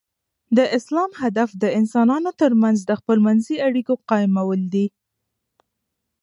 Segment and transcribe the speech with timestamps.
[0.57, 4.85] د اسلام هدف د انسانانو تر منځ د خپل منځي اړیکو قایمول دي.